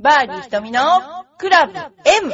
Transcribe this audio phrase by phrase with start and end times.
[0.00, 0.80] バーディー瞳の
[1.38, 2.32] クラブ M!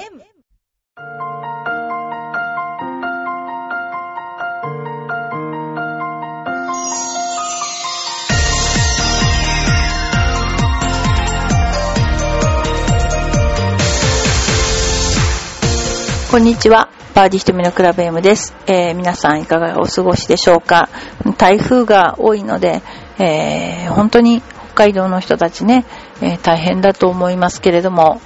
[16.31, 16.91] こんにちは。
[17.15, 18.55] バーディー瞳のクラブ M です。
[18.67, 20.91] えー皆さんいかがお過ごしでしょうか？
[21.39, 22.83] 台風が多いので、
[23.19, 25.87] えー本当に北海道の人たちね、
[26.21, 28.21] えー大変だと思いますけれども、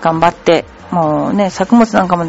[0.00, 2.26] 頑張って、もうね、作物なんかも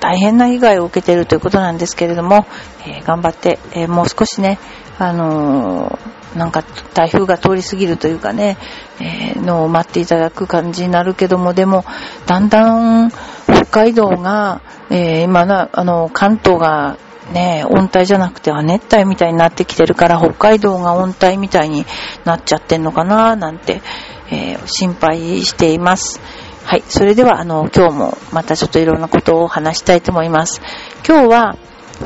[0.00, 2.46] 大変な被害を受けているということなんですけれども、
[2.86, 4.58] えー頑張って、えーもう少しね、
[4.98, 6.62] あのーなんか
[6.94, 8.56] 台風が通り過ぎるというかね、
[9.00, 11.84] えのを待っていただく感じになるけども、でも、
[12.26, 14.60] だんだん北海道が、
[14.90, 16.98] え今な、あの、関東が
[17.32, 21.84] ね、温帯じゃなくては熱帯みたいになってきてるから、北海道が温帯みたいに
[22.24, 23.82] なっちゃってんのかな、なんて、
[24.30, 26.20] えー心配しています。
[26.64, 26.84] はい。
[26.88, 30.60] それでは、あの、今日もまたちょっといろんなことを話したいと思います。
[31.06, 31.56] 今日は、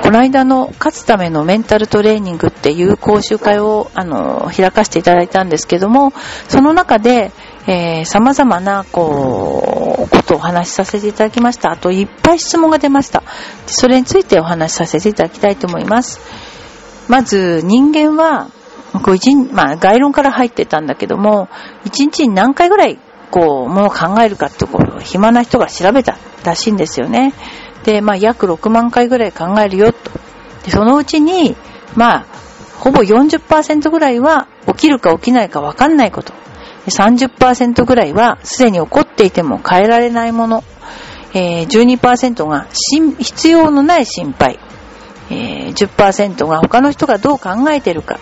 [0.03, 6.13] この間の勝つためのメンタルトレーニングっていう講習会を、あの、開かせていただいたんですけども、
[6.49, 7.31] その中で、
[7.67, 11.71] えー様々な、こう、ことをお話しさせていただきました。
[11.71, 13.23] あと、いっぱい質問が出ました。
[13.67, 16.21] それについてお話しさせていただきたいと思います。
[17.09, 18.49] まず、人間は、
[19.03, 21.49] こう一日まあ、概論から入ってたんだけども、
[21.85, 22.99] 一日に何回ぐらい、
[23.31, 27.35] こう、ものを考えるかって、こう、暇な人が調べたらしいんですよね。
[27.85, 30.11] で、まあ、約6万回ぐらい考えるよ、と。
[30.65, 31.57] で、そのうちに、
[31.97, 32.27] まあ、
[32.79, 36.33] ほぼ40%ぐらいは起きるか起きないか分かんないこと。
[36.87, 40.65] 30%ぐらいはすでに起こっていても変えられないもの。
[41.33, 42.67] えー12%が
[43.19, 44.59] 必要のない心配。
[45.31, 48.19] えー10%が他の人がどう考えてるか。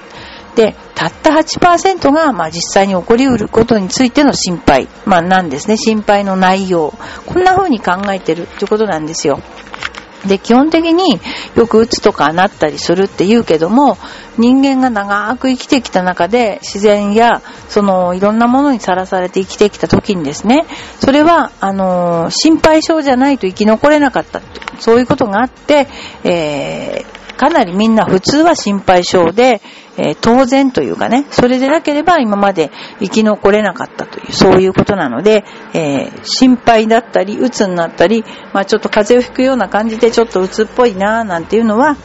[0.54, 4.88] で、たった8%が、まあ、実際に起こりうることについての心配。
[5.06, 5.76] まあ、なんですね。
[5.76, 6.92] 心配の内容。
[7.26, 9.40] こんな風に考えてるってことなんですよ。
[10.26, 11.20] で、基本的に
[11.56, 13.98] よくうつとかなったりするって言うけども、
[14.38, 20.64] 人間が長く生きてきた中で自然や、そのいろんなものにさらされて生きてきた時にですね、
[21.00, 24.40] それは、あの心配性じゃないと生き残れなかった
[24.78, 25.88] そういうことがあって、
[26.24, 29.60] えーかなりみんな普通は心配性で、
[29.98, 32.70] えー当然というかね、それでなければ今まで
[33.00, 35.42] 生き残れなかったという、そういうことなので、
[35.74, 41.96] えー心配だったり、鬱になったり、まあちょっと風邪をひくような感じでちょっと鬱っぽいななんていうのは、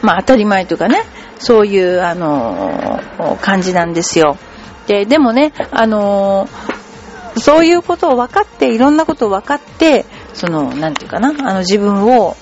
[0.00, 1.02] まあ当たり前というかね、
[1.40, 4.38] そういう、あのー感じなんですよ。
[4.86, 6.48] で、でもね、あの
[7.36, 10.04] そういうことを分かって、いろんなことを分かって、
[10.34, 12.36] その、なんていうかな、あの自分を、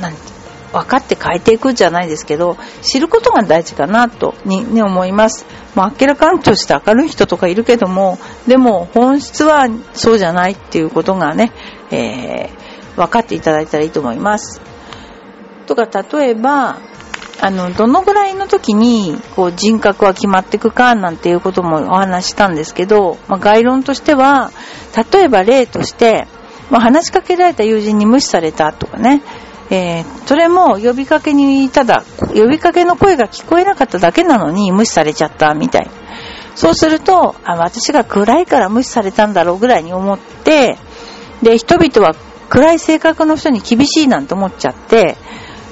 [0.00, 0.14] なん
[0.72, 5.46] 分かって変えていくじゃないですけど、知ることが大事かなとに、ね、思います。
[5.74, 11.52] まあ、明らかんとして明るい人とかいるけども、でも本質はそうじゃないっていうことがね、
[11.90, 12.68] えー
[12.98, 14.60] 分かっていただいたらいいと思います。
[15.66, 16.78] とか、例えば、
[17.40, 24.50] あの、どのぐらいの時に、こう、人格は決まっていくか、なんていうこともお話ししたんですけど、まあ、概論としては、
[25.12, 26.26] 例えば例として、
[26.70, 29.22] まあ、話しかけられた友人に無視されたとかね、
[29.70, 35.90] えーそれも呼びかけに、ただ、呼びかけの声が聞こえなかっただけなのに無視されちゃったみたい。
[36.54, 40.76] そうすると、あ、私が暗いから無視されたんだろうぐらいに思って、
[41.40, 42.14] で、人々は
[42.50, 45.16] 暗い性格の人に厳しいなんて思っちゃって、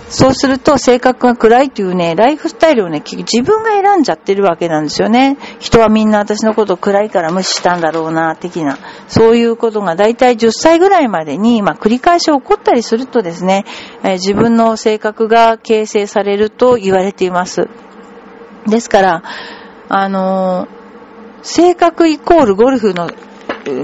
[0.09, 5.37] そうすると性格が暗いというね、ライフスタイルをね、自分が選んじゃってるわけなんですよね。
[5.59, 8.79] 人はみんな私のこと暗いから無視したんだろうな、的な。
[9.09, 13.65] そういうことがだいたい10歳ぐらいまでに、まあ、繰り返し起こったりするとですね、
[14.03, 17.69] えー自分の性格が形成されると言われています。
[18.67, 19.23] ですから、
[19.89, 20.77] あのー
[21.43, 23.09] 性格イコールゴルフの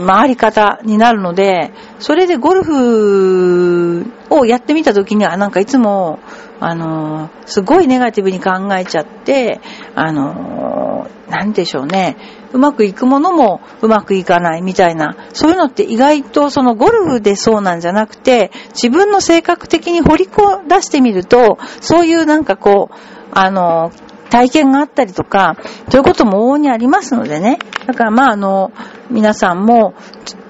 [0.06, 6.18] 回り方になるので、それでゴルフをやってみた時には、なんかいつも、
[6.58, 9.60] あのすごいネガティブに考えちゃって、
[9.94, 12.16] あのなんでしょうね、
[12.52, 20.28] うまくいくものもうまくいかないみたいな、そういうのって意外とそのゴルフでそうなんじゃなくて、自分の性格的に掘り
[20.68, 22.94] 出してみると、そういうなんかこう、
[23.32, 23.92] あの
[24.30, 25.56] 体験があったりとか、
[25.90, 27.58] ということも往々にありますのでね。
[27.86, 28.72] だからまああの、
[29.10, 29.94] 皆さんも、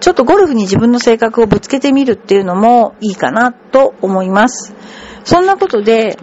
[0.03, 4.75] ちょっとゴルフに自分の性格をぶつけてみるっていうのもいいかなと思います。
[5.23, 6.19] そんなことで、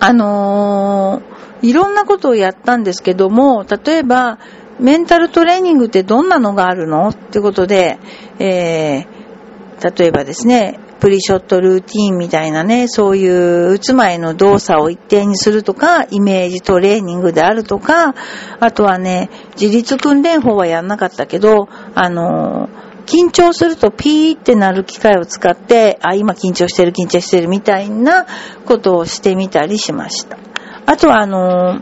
[0.00, 4.38] あのーいろんなことをやったんですけども、例えば、
[4.78, 7.08] メンタルトレーニングってどんなのがあるの？
[7.08, 7.98] ってことで、
[8.38, 18.16] えー例えばですね、プリショットルーティーンみたいなね、そういう打つ前の動作を一定にするとか、イメージトレーニングであるとか、
[18.58, 22.68] あとはね、自立訓練法はやんなかったけど、あの
[23.06, 28.26] 緊張するとピーってなる機械を使って、あ、今緊張してる緊張してるみたいな
[28.64, 30.38] ことをしてみたりしました。
[30.86, 31.78] あとはあの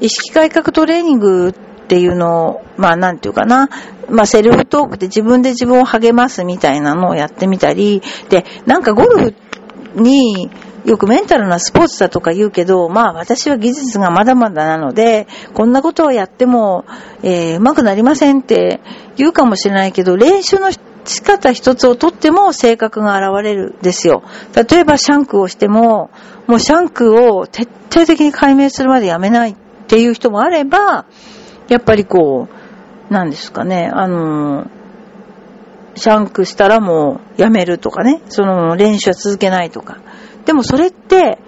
[0.00, 3.68] 意識改革トレーニングっていうのを、まあなんていうかな、
[4.08, 9.34] まあセルフトークで自分で自分を励ますみたいなのをやってみたり、で、なんかゴルフ
[10.00, 10.50] に
[10.84, 16.84] よくメンタルなスポーツだとか言うけど、まあ私は技術がまだまだなので、こんなことをやっても、
[17.22, 18.80] えー、上手くなりませんって
[19.16, 24.22] 言うかもしれないけど、練習の仕方一つをとっても性格が現れるんですよ。
[24.54, 26.10] 例えばシャンクをしても、
[26.46, 29.54] もうシャンクを徹底的に解明するまでやめないっ
[29.86, 31.06] ていう人もあれば、
[31.68, 32.48] やっぱりこ
[33.10, 34.70] う、なんですかね、あの、
[35.96, 39.98] シャンクしたらもうやめるとかね、その練習は続けないとか。
[40.44, 41.38] でもそれって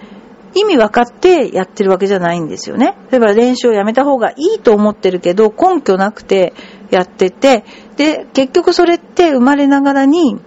[0.55, 2.95] 意味分かってやってるわけじゃないんですよね。
[3.11, 6.53] 例えば練習をやめた方がいいと思ってるけど根拠なくて
[6.89, 7.63] やってて、
[7.97, 10.39] で、結局それって生まれながらに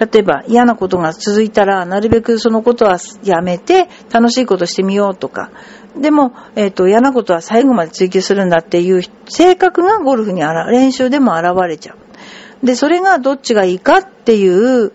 [0.00, 5.50] 例えば嫌なことが続いたら、なるべくそのことはやめて、楽しいことしてみようとか。
[5.94, 12.66] でも、えっ、ー、と、嫌なことは最後まで追求するんだっていう性格がゴルフにあら、練習でも現れちゃう。
[12.66, 14.92] で、それがどっちがいいかっていう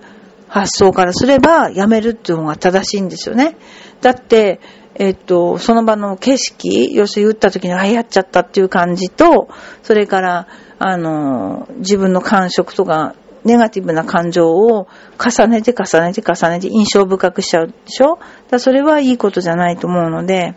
[0.47, 3.57] 発想からすれば、やめるっていう方が正しいんですよね。
[4.01, 4.59] だって、
[4.95, 9.49] えっと、その場の景色、要するに打った時に、あ、やっちゃったっていう感じと、
[9.83, 10.47] それから、
[10.79, 13.13] あの、自分の感触とか、
[13.45, 14.87] ネガティブな感情を
[15.17, 18.19] 重ねて重ねて重ねて印象深くしちゃうでしょ？
[18.49, 20.55] だそれはいいことじゃないと思うので、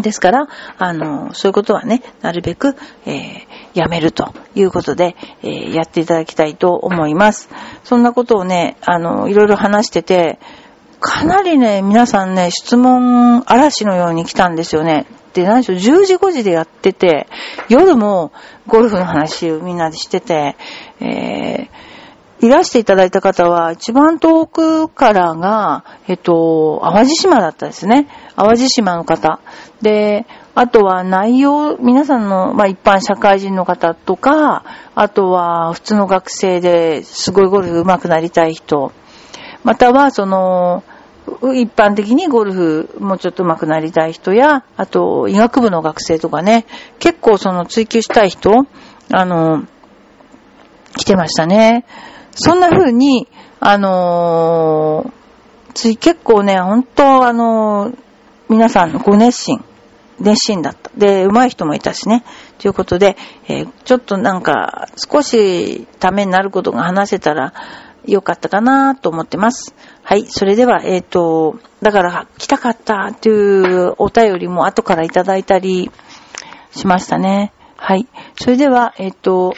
[0.00, 0.48] ですから、
[0.78, 2.74] あの、そういうことはね、なるべく、
[3.06, 7.48] えー、やめるということで、えー、やっていただきたいと思います。
[7.84, 10.38] そんなことをね、あの、いろいろ話してて、
[11.00, 15.06] かなりね、皆さんね、質問嵐のように来たんですよね。
[15.34, 17.26] で、何でしろ10時5時でやってて、
[17.68, 18.32] 夜も
[18.66, 20.56] ゴルフの話をみんなでしてて、
[21.00, 21.93] えー
[22.44, 28.06] いらしていただいた方は、一番遠くからが、えっと、淡路島だったですね。
[28.36, 29.40] 淡路島の方。
[29.80, 34.62] で、あとは内容、皆さんの、まあ、一般社会人の方とか、
[34.94, 38.92] あとは普通の学生ですごいゴルフ上手くなりたい人、
[39.62, 40.84] またはその、
[41.54, 46.66] 一般的にゴルフもうちょっと上手くなりたい人や、あと医学部の学生とかね、
[46.98, 48.66] 結構その追求したい人、
[49.10, 49.64] あの、
[50.94, 51.86] 来てましたね。
[52.34, 53.28] そんな風に、
[53.60, 57.98] あのー、結構ね、本当あのー、
[58.48, 59.64] 皆さんのご熱心、
[60.20, 60.90] 熱心だった。
[60.96, 62.24] で、上手い人もいたしね。
[62.58, 63.16] ということで、
[63.48, 67.54] えー、ちょっとなんか、少しためになることが話せたら
[68.06, 69.74] よかったかなと思ってます。
[70.02, 70.26] はい。
[70.26, 75.90] それでは、えっ、と、だから来たかったっていうお便りも後からいただいたり
[76.72, 77.52] しましたね。
[77.76, 78.06] はい。
[78.38, 79.54] それでは、えっ、と、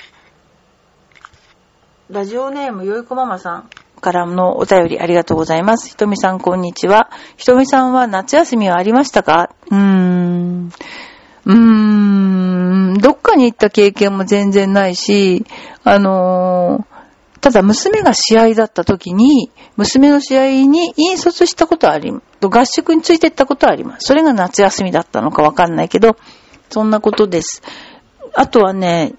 [2.08, 3.70] ラジオネームよいこママさん
[4.00, 5.88] からのお便りありがとうございます。
[5.88, 7.10] ひとみさんこんにちは。
[7.36, 9.50] ひとみさんは夏休みはありましたか？
[9.72, 10.70] うーん。
[11.46, 11.54] うー
[12.96, 12.98] ん。
[12.98, 15.44] どっかに行った経験も全然ないし、
[15.82, 24.06] あのー、ただ娘が試合だった時に、娘の試合に引率したことあり、合宿について行ったことあります。
[24.06, 26.16] それが夏休みだったのかわかんないけど、
[26.70, 27.62] そんなことです。
[28.32, 29.14] あとはね、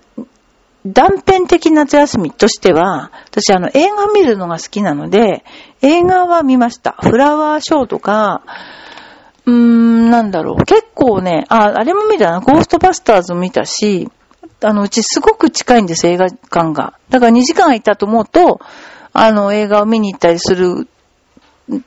[0.94, 5.44] 断片的夏休みとしては、私あの映画見るのが好きなので、
[5.82, 6.96] 映画は見ました。
[7.00, 8.44] フラワーショーとか、
[9.46, 10.66] うーん、なんだろう。
[10.66, 12.40] 結構ね、あ、あれも見たな。
[12.42, 14.10] ゴーストバスターズも見たし、
[14.62, 16.94] あの、うちすごく近いんです、映画館が。
[17.10, 18.60] だから2時間いたと思うと、
[19.14, 20.88] あの、映画を見に行ったりする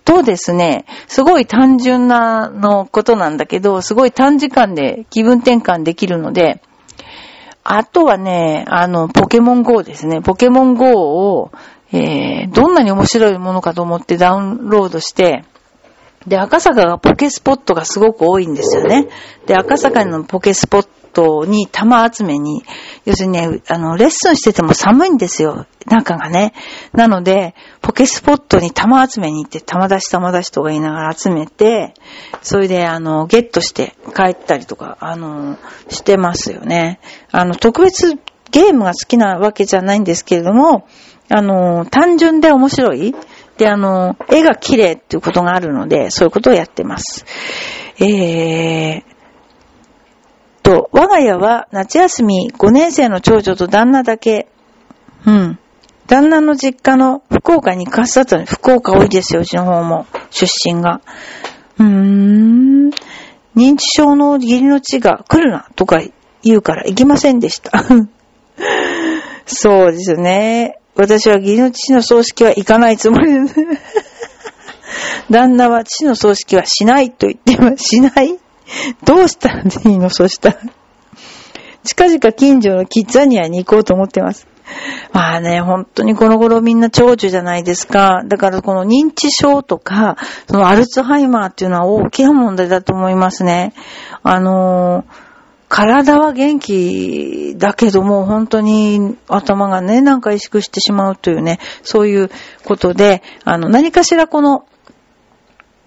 [0.04, 6.62] とですね、すごい単純なのことなんだけど、すごい短時間で気分転換できるので、
[7.64, 10.22] あとはね、あの、ポケモン GO ですね。
[10.22, 11.50] ポケモン GO を、
[11.92, 15.44] えー、どんなに面白いものかと思ってダウンロードして、
[16.26, 19.08] で、赤坂がポケスポットがすごく多いんですよね。
[19.46, 22.62] で、赤坂のポケスポットトに玉集めに、
[23.04, 25.66] 要するにね、あの、レッスンしてても寒いんですよ。
[25.86, 26.52] 中がね。
[26.92, 31.94] なので、ポケスポットに玉集めに行って、玉出し玉出しとか言いながら集めて、
[32.42, 37.00] それで、あの、ゲットして帰ったりとか、あの、してますよね。
[37.30, 38.18] あの、特別
[38.50, 40.86] ゲームが好きなわけじゃないんですけれども、
[41.28, 43.14] あの、単純で面白い。
[43.56, 47.24] で、あの、絵が綺麗っていうことがあるので、そういうことをやってます。
[47.98, 49.09] えー、
[50.62, 54.48] と、我が家は夏休み5年生の長女と旦那だけ、
[55.26, 55.58] うん。
[56.06, 58.44] 旦那の実家の福岡にかさったの。
[58.44, 60.06] 福岡多いですよ、うちの方も。
[60.30, 61.00] 出身が。
[61.78, 62.90] うーん。
[63.56, 66.00] 認知症の義理の地が来るなとか
[66.42, 67.84] 言うから行きませんでした。
[69.46, 70.78] そうですね。
[70.94, 73.54] 私は義理の父の葬式は行かないつもりです。
[75.30, 77.84] 旦那は父の葬式はしないと言ってます。
[77.84, 78.38] しない？
[79.04, 80.10] どうしたらいいの？
[80.10, 80.58] そしたら。
[81.82, 84.46] 近々近所のキッザニアに行こうと思ってます。
[85.12, 88.22] まあね、本当にこの頃みんな長寿じゃないですか。
[88.26, 93.72] だからこの認知症とか、そのアルツハイマーっていうのは大きな問題だと思いますね。
[94.22, 95.12] あのー、
[95.68, 102.30] 体は元気だけども、本当に頭がね、なんか萎縮してしまうというね、そういう
[102.64, 104.66] ことで、あの、何かしらこの、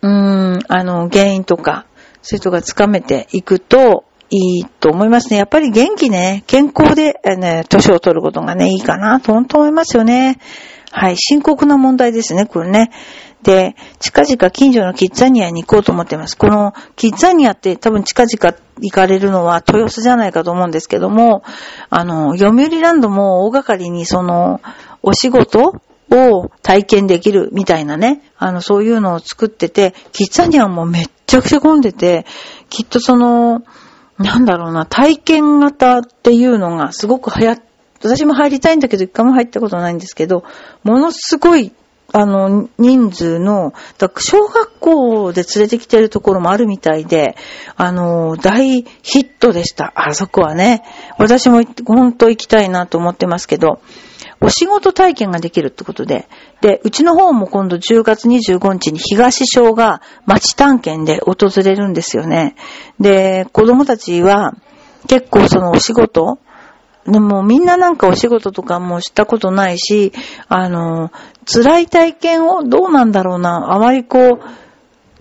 [0.02, 1.86] うーん、あの、原因とか、
[2.24, 5.38] そういう人がつかめていくと、いいと思いますね。
[5.38, 10.40] やっぱり元気ね、健康で、ね、年を取ることがね、いいかなと本当思いますよね。
[10.92, 12.90] はい、深刻な問題ですね、これね。
[13.44, 16.38] で、近々近所のキッザニアに行こうと思ってます。
[16.38, 21.44] このキッザニアって多分近々行かれるのは豊洲じゃないかと思うんですけども、
[21.90, 24.62] あの、読売ランドも大掛かりにその、
[25.04, 25.74] お仕事
[26.14, 32.26] を体験できるみたいなね、あの、そういうのを作ってて、キッザニアもめっちゃくちゃ混んでて、
[32.70, 33.64] きっとその、
[34.18, 37.64] なんだろうな、体験型っていうのがすごく流行って、
[38.04, 40.44] 私も入りたいんだけど、一回も入ったことないんですけど、
[40.84, 41.72] ものすごい、
[42.12, 43.74] あの、人数の、
[44.18, 47.38] 小学校で連れてきてるところもあるみたいで、
[47.78, 49.94] あの、大ヒットでした。
[49.96, 50.84] あそこはね。
[51.18, 53.80] 私も本当行きたいなと思ってますけど、
[54.44, 56.28] お仕事体験ができるってことで、
[56.62, 62.56] で、うちの方も今度10月25日に東省が町探検で訪れるんですよね。
[63.00, 64.54] で、子供たちは
[65.08, 66.40] 結構そのお仕事、
[67.06, 70.12] でもみんななんかお仕事とかもしたことないし、
[70.50, 71.12] あの、
[71.46, 74.40] 辛い体験をどうなんだろうな、あまりこう、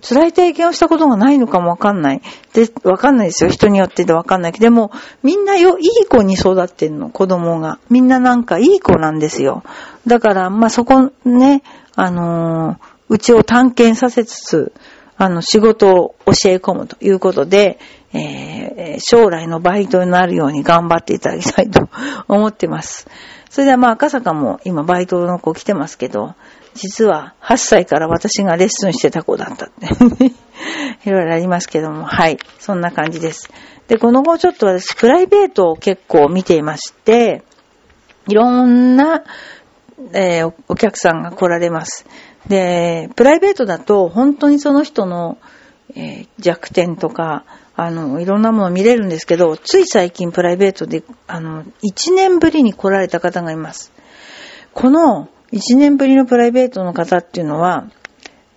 [0.03, 2.21] 辛い体験をしたことがないのかもわかんない。
[2.53, 3.49] で、わかんないですよ。
[3.49, 4.91] 人によってでわかんないけど、でも、
[5.23, 7.79] みんなよ、いい子に育ってんの、子供が。
[7.89, 9.63] みんななんかいい子なんですよ。
[10.05, 11.63] だから、まあ、そこね、
[11.95, 12.77] あのー、
[13.09, 14.73] うちを探検させつつ、
[15.15, 17.79] あの、仕事を教え込むということで、
[18.13, 21.89] えー、将来のバイトになるように頑張っていただきたいと
[22.27, 23.07] 思ってます。
[23.49, 26.33] それではまあ赤坂も今バイトの子来てますけど、
[26.75, 29.85] 実は8歳から私がレッスンしてた子だったって。
[31.05, 32.37] いろいろありますけども、はい。
[32.59, 33.49] そんな感じです。
[33.87, 37.43] で、この後ちょっと私、プライベートを結構見ていまして、
[38.27, 39.23] いろんな、
[40.13, 42.05] えー、お客さんが来られます。
[42.47, 45.37] で、プライベートだと本当にその人の、
[45.95, 47.43] えー、弱点とか、
[47.75, 53.91] あの、いろんなもの見れるんですけど、つい最近プライベートで、あの、1年ぶりに来られた方がいます。
[54.73, 57.87] この1年ぶりのプライベートの方っていうのは、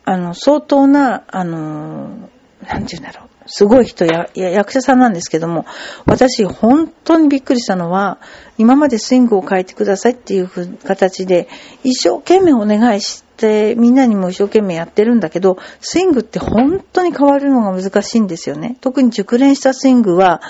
[0.05, 2.31] あの、相当な、あの、
[2.67, 3.29] なんて言うんだろう。
[3.47, 5.67] すごい人や、や役者さんなんですけども、
[6.07, 8.19] 私本当にびっくりしたのは、
[8.59, 10.49] 今までスイングを変えてくださいっていう
[10.85, 11.49] 形で、
[11.85, 18.79] 一生懸命お願いして、みんなにも一生懸命やってるんだけど、スイングって本当に変わるのが難しいんですよね。
[18.81, 20.41] 特に熟練したスイングは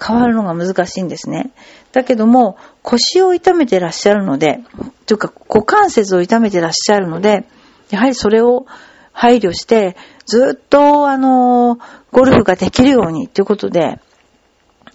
[0.00, 1.50] 変わるのが難しいんですね。
[1.92, 4.60] だけども、腰を痛めてらっしゃるので、
[5.06, 7.46] というか股関節を痛めてらっしゃるので、
[7.90, 8.66] やはりそれを
[9.12, 11.78] 配慮して、ずっと、あの、
[12.12, 13.98] ゴルフができるようにということで、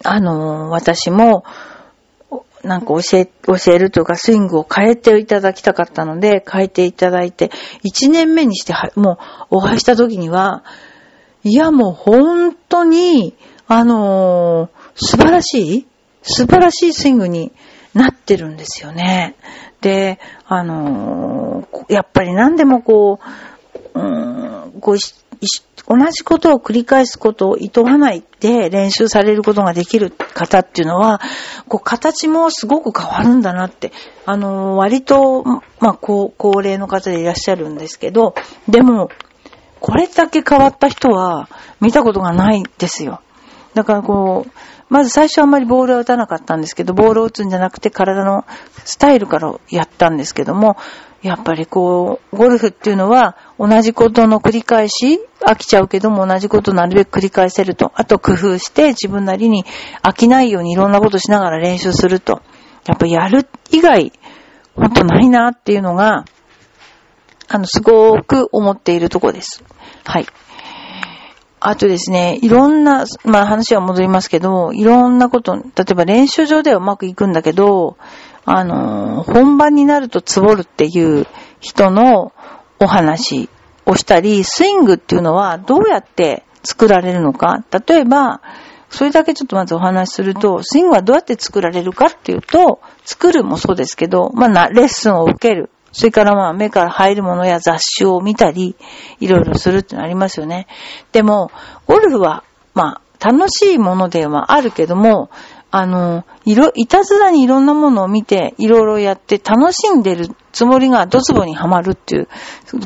[0.04, 1.44] あの、私も、
[2.64, 7.52] なんか教え、教えるというか、スイングを変えていただきたかったので、変えていただいて、
[7.84, 9.20] 1年目にして、も
[9.52, 10.64] う、お会いした時には、
[11.44, 13.36] いや、もう本当に、
[13.68, 15.88] あのー、素晴らしい
[16.24, 17.52] 素晴らしいスイングに
[17.94, 19.36] なってるんですよね。
[19.82, 23.20] で、あのー、やっぱり何でもこ
[23.94, 24.98] う、うん、こう
[25.88, 31.20] 同じことを繰り返すことを厭わないで練習されることができる方っていうのは、
[31.68, 33.92] こう形もすごく変わるんだなって、
[34.26, 38.34] あのー、割と、まあ、高齢の方でいらっしゃるんですけど、
[38.70, 39.10] でも、
[39.82, 41.50] これだけ変わった人は
[41.82, 43.20] 見たことがないですよ。
[43.74, 44.52] だからこう、
[44.94, 48.46] まず最初あんまりボールは打たなかったんですけど、ボールを打つんじゃなくて体の
[48.86, 50.78] スタイルからやったんですけども、
[51.24, 57.92] やっぱりこう、ゴルフっていうのは同じことの繰り返し、飽きちゃうけども同じことなるべく繰り返せると。
[57.96, 59.66] あと工夫して自分なりに
[60.04, 62.44] 飽きないようにいろんなことしながら練習すると。
[62.86, 64.14] やっぱやる以外、
[64.76, 66.26] ほんとないなっていうのが、
[67.48, 69.64] あの、すごく思っているとこです。
[70.06, 70.28] はい。
[71.66, 77.96] あとですね、いろんな、まあ話は戻りますけど、いろんなこと、例えば練習場ではうまくいくんだけど、
[78.44, 81.26] あの、本番になるとつぼるっていう
[81.62, 82.34] 人の
[82.82, 83.50] お話
[83.86, 87.64] をしたり、スイングっていうのはどうやって作られるのか。
[87.72, 88.42] 例えば、
[88.90, 95.70] それだけちょっとまずお話しすると、スイングはどうやって作られるかっていうと、作るもそうですけど、まあ、レッスンを受ける。
[95.94, 98.76] それからまあ目から入るものや雑誌を見たり、
[99.20, 100.68] いろいろするってのありますよね。
[101.14, 101.52] でも、
[101.88, 105.30] ゴルフは、まあ、楽しいものではあるけども、
[105.76, 112.28] あの、いろ、いたずらにいろんなものを見て、いろいろやって楽しんでるつもりがドツボにはまるっていう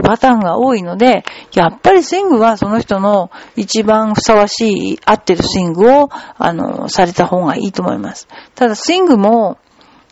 [0.03, 8.29] パターンが多いので、やっぱりスイングはその人の一番ふさわしい、合ってるスイングを、あの、された方がいいと思います。
[8.55, 9.57] ただスイングも、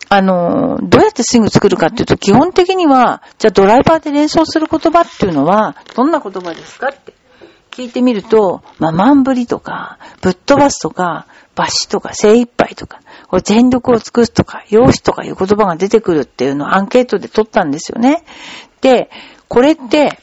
[0.08, 7.12] あの、どうやってスイング作るかっていうと、基本的には、じゃあドライバーで連想する言葉っていうのは、どんな言葉ですかって
[7.72, 18.24] 聞いてみると、まあ、万振りとか、ぶっ飛ばすとか、抜死とか精一杯とか、これ全力を尽くすとか、容姿とかいう言葉が出てくるっていうのをアンケートで取ったんですよね。
[18.82, 19.10] で、
[19.48, 20.18] これって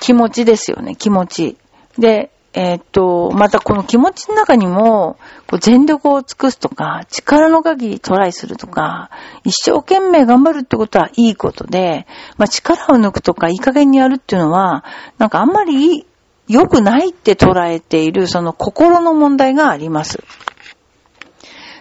[0.00, 1.56] 気持ちですよね、気持ち。
[1.96, 9.10] で、えー、っと、またこの気持ちの中にも、こう全力を尽くすとか、力の限りトライするとか、
[9.44, 14.84] 一生懸命頑張るってことはいいことで、まあ、力を抜くとかいい加減にやるっていうのは、
[15.18, 16.04] なんかあんまり
[16.48, 20.24] 良くないって捉えているその心の問題があります。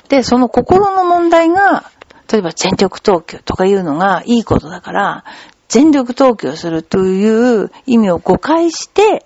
[0.10, 1.90] で、その心の問題が、
[2.32, 5.24] 例えば全力投球とかいうのがいいことだから、
[5.70, 9.26] 全力投球するという意味を誤解して、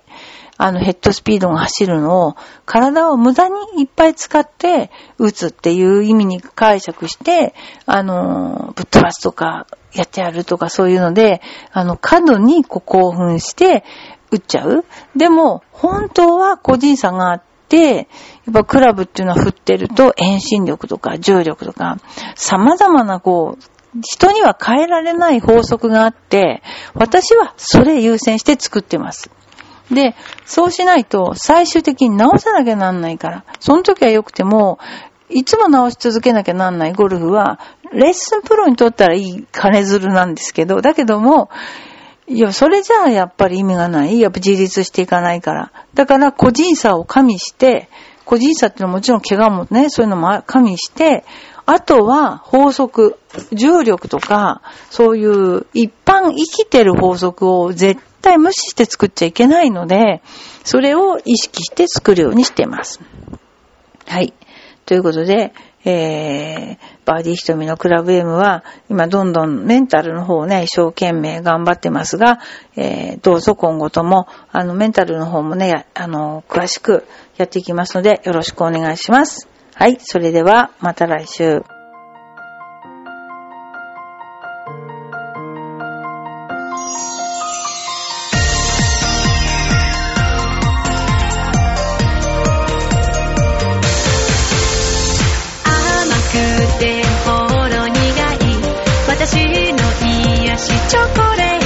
[0.57, 7.53] あのヘッドスピードが走るのを体を無駄にいっぱい使って打つっていう意味に解釈して、
[7.85, 11.41] あの、ぶっ飛ばすとかやってやるとかそういうので、
[11.71, 13.83] あの、過度にこう興奮して
[14.31, 18.03] 打っちゃうでも、本当は個人差があって、や
[18.51, 21.97] っぱクラブっていうのは振ってると遠心力とか重力とか、
[22.35, 23.63] 様々なこう、
[24.01, 26.61] 人には変えられない法則があって、
[26.93, 29.29] 私はそれ優先して作ってます。
[29.91, 34.79] で、そうしないと最終的に直さなきゃなんないから、その時は良くても、
[35.29, 37.59] いつも直し続けなきゃなんないゴルフは、
[37.93, 41.49] レッスンプロにとったらいい金づるなんですけど、だけども、
[42.27, 44.19] いや、それじゃあやっぱり意味がない。
[44.19, 45.71] やっぱ自立していかないから。
[45.93, 47.89] だから個人差を加味して、
[48.23, 51.25] 個人差っていうのはもちろん怪我もね、そういうのも加味して、
[51.65, 53.17] あとは法則、
[53.51, 60.21] 重力とか、そういう一般生きてる法則を絶対無視して作っちゃいけないので、
[60.63, 63.01] それを意識して作るようにしてます。
[64.07, 64.33] はい。
[64.85, 65.53] ということで、
[65.83, 72.39] えー、バーディー瞳のクラブ M は、今どんどんメンタルの方をね、一生懸命頑張ってますが、
[72.75, 77.07] えー、どうぞ今後とも、あの、メンタルの方もね、あの、詳しく
[77.37, 79.47] やっていきますので、よろしくお願いします。
[79.73, 81.80] はい、それでは、また来週。
[100.57, 101.60] しチョコレート